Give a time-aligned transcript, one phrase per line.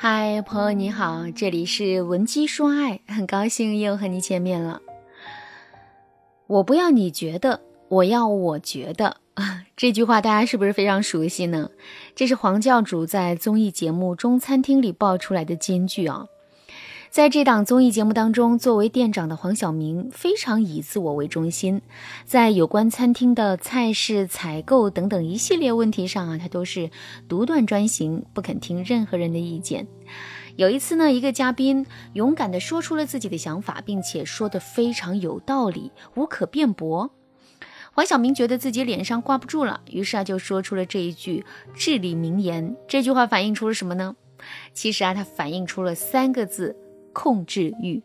[0.00, 4.80] 嗨，朋友你好，这里是文姬说爱，很高兴又和你见面了。
[6.46, 11.70] 我不要你觉得，我要我觉得啊， 这句话大家是不是非常熟悉呢？
[12.14, 16.26] 这是黄教主在综艺节目《中餐厅》里爆出来的金句啊。
[17.18, 21.82] 在这档综艺节目当中，作为店长的黄晓明非常以自我为中心，
[22.24, 26.92] 在有关餐厅的菜式、采购等等一系列问题上啊，他都是
[27.28, 29.88] 独断专行，不肯听任何人的意见。
[30.54, 37.10] 有一次呢，一个嘉宾勇敢地说出了自己的想法，并且说得非常有道理，无可辩驳。
[37.90, 42.76] 黄晓明觉得自己脸上挂不住了，于是啊，就说出了这一句至理名言。
[42.86, 44.14] 这句话反映出了什么呢？
[44.72, 46.76] 其实啊，它反映出了三个字。
[47.20, 48.00] 控制欲，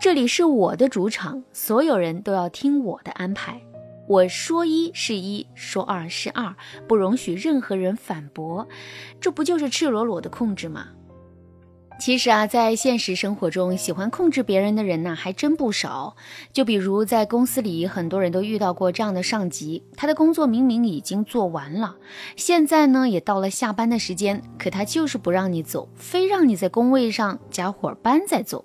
[0.00, 3.60] 这里是我的主场，所有人都要听我的安排。
[4.06, 6.54] 我说一是一，说二是二，
[6.86, 8.68] 不容许任何人反驳。
[9.20, 10.90] 这不就是赤裸裸的控制吗？
[11.96, 16.16] 其实啊，在现实生活中，喜欢控制别人的人呢，还真不少。
[16.52, 21.96] 就比如在公司里，很多人都遇到过这样的上级，他的工作明明已经做完了，
[22.36, 28.64] 现在呢也到了下班的时间，可他就是不让你走，非让你在工位上加会儿班再走。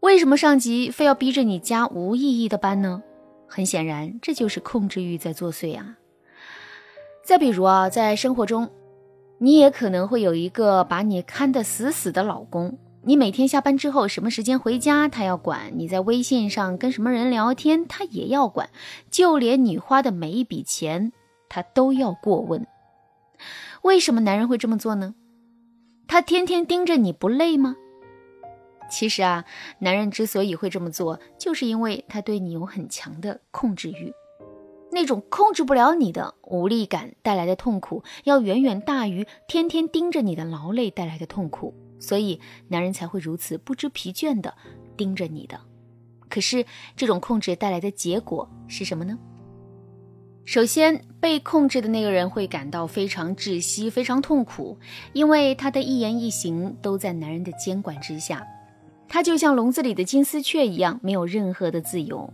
[0.00, 3.02] 为什么上级非要逼着你加无意义的班呢？
[3.46, 5.96] 很显然，这就是控制欲在作祟啊。
[7.24, 8.68] 再比如啊，在生活中。
[9.38, 18.68] 你也可能会有一个把你看得死死的老公，你每天下班之后什么时间回家，他要管；你在微信上跟什么人聊天，他也要管；
[19.10, 21.12] 就连你花的每一笔钱，
[21.48, 22.66] 他都要过问。
[23.82, 25.14] 为什么男人会这么做呢？
[26.08, 27.76] 他天天盯着你不累吗？
[28.90, 29.44] 其实啊，
[29.80, 34.12] 男人之所以会这么做，就是因为他对你有很强的控制欲。
[34.90, 44.54] 那种控制不了你的无力感带来的痛苦，要远远大于天天盯着你的劳累带来的痛苦，所以男人才会如此不知疲倦的
[44.96, 45.60] 盯着你的。
[46.28, 46.64] 可是
[46.96, 49.18] 这种控制带来的结果是什么呢？
[50.44, 54.78] 首先，被控制的那个人会感到非常窒息、非常痛苦，
[55.12, 58.46] 因为他的一言一行都在男人的监管之下，
[59.08, 62.32] 他就像笼子里的金丝雀一样，没有任何的自由。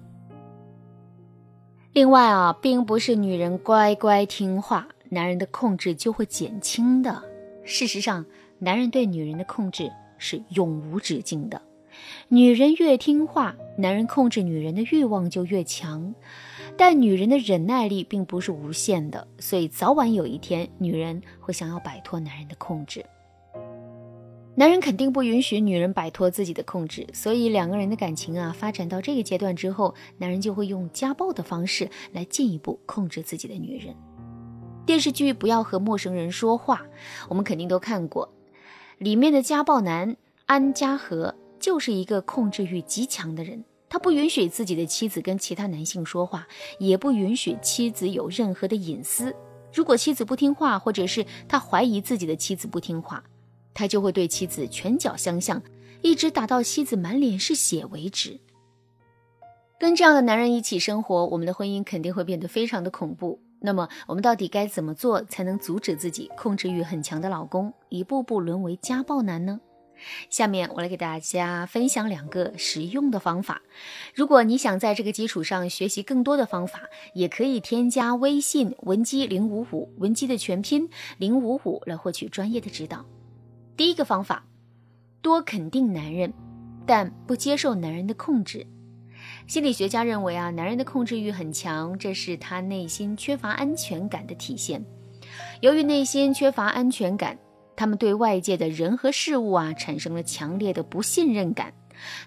[1.92, 7.22] 另外啊，并不是女人乖乖听话，男人的控制就会减轻的。
[7.64, 8.24] 事实上，
[8.58, 11.60] 男人对女人的控制是永无止境的。
[12.28, 16.14] 女人越听话，男人控制女人的欲望就越强。
[16.78, 23.04] 但女人的忍耐力并不是无限的，所以早晚有一天，女人会想要摆脱男人的控制。
[24.54, 33.94] 男人肯定不允许女人摆脱自己的控制，所以两个人的感情啊，发展到这个阶段之后，男人就会用家暴的方式来进一步控制自己的女人。
[34.84, 36.76] 电视剧《不要和陌生人说话》，
[37.30, 38.30] 我们肯定都看过，
[38.98, 46.46] 里面的家暴男安家和就是一个控制欲极强的人，他不允许自己的妻子跟其他男性说话，
[46.78, 49.34] 也不允许妻子有任何的隐私。
[49.72, 53.24] 如果妻子不听话，或者是他怀疑自己的妻子不听话，
[53.74, 55.62] 他就会对妻子拳脚相向，
[56.02, 58.40] 一直打到妻子满脸是血为止。
[59.78, 63.40] 跟这样的男人一起生活，我们的婚姻肯定会变得非常的恐怖。
[63.60, 69.60] 那么，我们到底该怎么做才能阻止自己控制欲很强的老公一步步沦为家暴男呢？
[70.30, 73.62] 下面我来给大家分享两个实用的方法。
[74.14, 76.82] 如果你想在这个基础上学习更多的方法，
[77.14, 83.04] 也可以添加微信文姬零五五，文姬的全拼零五五来获取专业的指导。
[83.76, 84.44] 第一个方法，
[85.20, 86.32] 多肯定男人，
[86.86, 88.66] 但不接受男人的控制。
[89.46, 94.84] 心理学家认为啊，男人的控制欲很强，这是他内心缺乏安全感的体现。
[95.60, 97.38] 由于内心缺乏安全感，
[97.74, 101.72] 他们对外界的人和事物啊产生了强烈的不信任感。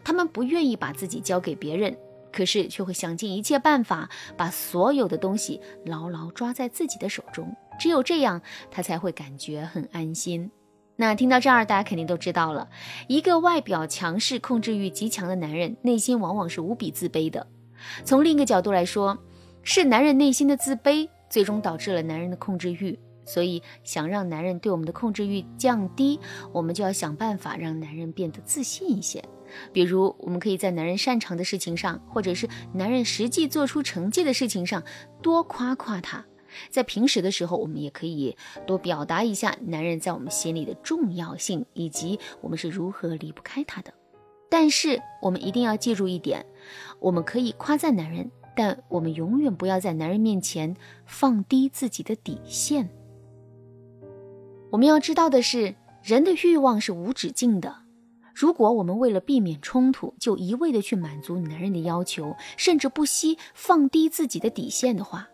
[0.03, 1.95] 他们不愿意把自己交给别人，
[2.31, 7.53] 可是却会想尽一切办法把所有的东西牢牢抓在自己的手中。
[7.77, 8.41] 只有这样，
[8.71, 10.49] 他才会感觉很安心。
[10.97, 12.69] 那听到这儿，大家肯定都知道了，
[13.07, 17.45] 一个外表强势、控制欲极强的男人，内心往往是无比自卑的。
[18.03, 19.17] 从另一个角度来说，
[19.61, 22.97] 是男人内心的自卑，最终导致了男人的控制欲。
[23.27, 26.19] 所以，想让男人对我们的控制欲降低，
[26.53, 29.23] 我们就要想办法让男人变得自信一些。
[29.73, 34.83] 比如，我们可以在男人擅长的事情上，或者是男人实际做出成绩的事情上，
[35.23, 36.23] 多夸夸他。
[36.69, 38.35] 在平时的时候，我们也可以
[38.65, 43.93] 多表达一下男人在我们心里的重要性，以及我们是如何离不开他的。
[44.49, 46.45] 但是我们一定要记住一点：
[46.99, 50.75] 我们可以夸赞男人，但我们永远不要在男人面前
[51.05, 52.89] 放低自己的底线。
[54.71, 57.83] 我们要知道的是，人的欲望是无止境的。
[58.33, 65.29] 如果我们为了避免冲突，就一味的去满足男人的要求，甚至不惜放低自己的底线的话，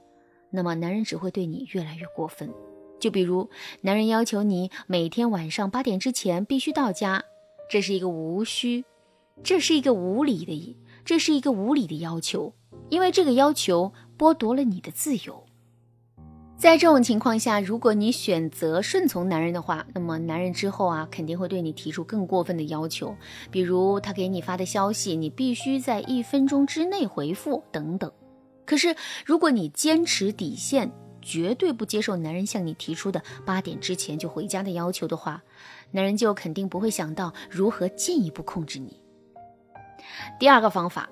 [0.52, 2.54] 那么男人只会对你越来越过分。
[3.00, 3.50] 就比如，
[3.82, 7.24] 男人要求你每天晚上八点之前必须到家，
[7.68, 8.86] 这是一个无需，
[9.42, 12.54] 这是一个无理的，这是一个无理的要求，
[12.90, 15.44] 因为这个要求剥夺了你的自由。
[16.58, 23.16] 在这种情况下，如果你选择顺从男人的话，那么男人之后啊，肯定会对你提出更过分的要求，
[23.50, 28.12] 比如他给你发的消息，你必须在一分钟之内回复等等。
[28.72, 28.96] 可是，
[29.26, 30.90] 如果你坚持底线，
[31.22, 35.44] 绝对不接受男人向你提出的八点之前就回家的要求的话，
[35.92, 39.04] 男人就肯定不会想到如何进一步控制你。
[40.40, 41.10] 第二个方法，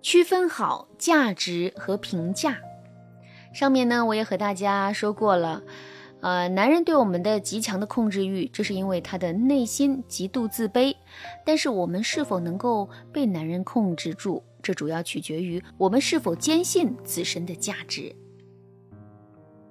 [0.00, 2.56] 区分好价值和评价。
[3.52, 5.62] 上面呢，我也和大家说过了，
[6.22, 10.96] 呃，男人对我们的极强的控制欲，这是因为他的内心极度自卑。
[11.44, 18.14] 但是我们是否能够被男人控制住，这主要取决于我们是否坚信自身的价值。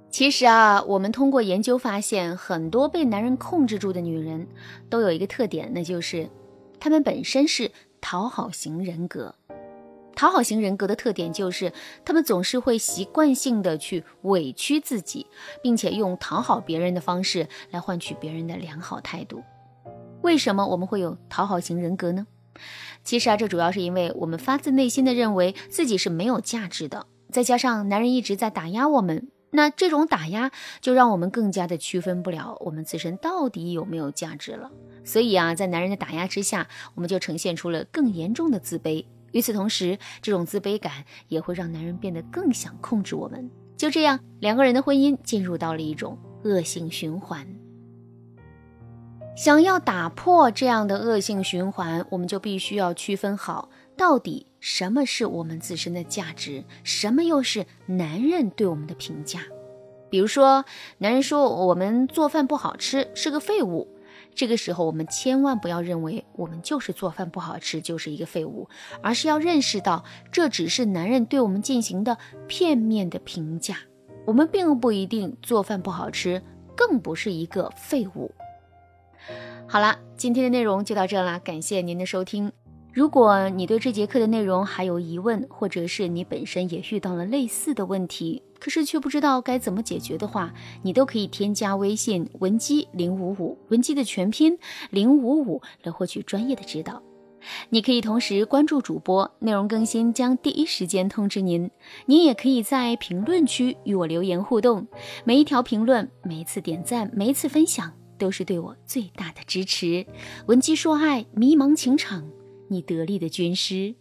[0.09, 4.47] 其实啊，我们通过研究发现，很多被男人控制住的女人，
[4.89, 6.29] 都有一个特点，那就是
[6.79, 9.35] 她们本身是讨好型人格。
[10.15, 11.71] 讨好型人格的特点就是，
[12.03, 15.27] 他们总是会习惯性的去委屈自己，
[15.61, 19.43] 并且用讨好别人的方式来换取别人的良好态度。
[20.23, 22.25] 为什么我们会有讨好型人格呢？
[23.03, 30.51] 其实啊，这主要是因为我们发自内心的认为自己是没有价值的，再加上男人一直在打压我们，那这种打压
[30.81, 34.71] 就让我们更加的区分不了我们自身到底有没有价值了。
[35.03, 39.05] 所以啊，在男人的打压之下，我们就呈现出了更严重的自卑。
[39.31, 43.49] 与此同时，这种自卑感也会让男人变得更想控制我们。
[43.77, 47.47] 就这样，两个人的婚姻进入到了一种恶性循环。
[49.37, 59.41] 想要打破这样的恶性循环，我们就必须要区分好，到底什么是我们自身的价值，什么又是男人对我们的评价。
[60.09, 60.65] 比如说，
[60.97, 63.87] 男人说我们做饭不好吃，是个废物。
[64.33, 68.67] 这个时候，我们千万不要认为我们就是做饭不好吃就是一个废物，
[69.03, 72.17] 而是要认识到这只是男人对我们进行的
[72.47, 73.77] 片面的评价。
[74.25, 76.41] 我们并不一定做饭不好吃，
[76.75, 78.31] 更不是一个废物。
[79.69, 82.49] 好了，今天的内容就到这了，感谢您的收听。
[82.93, 90.53] 如果你对这节课的内容还有疑问，或者是你本身也遇到了类似的问题，可是却不知道该怎么解决的话，
[90.83, 94.57] 你都可以添加微信文姬零五五，文姬的全拼
[94.89, 97.03] 零五五来获取专业的指导。
[97.69, 101.69] 你可以同时关注主播，内容更新将第一时间通知您。
[102.05, 104.87] 您也可以在评论区与我留言互动，
[105.25, 110.05] 每一条评论、每一次点赞、每一次分享，都是对我最大的支持。
[110.47, 112.27] 文姬说爱，迷茫情场。
[112.69, 113.95] 你得力的军师。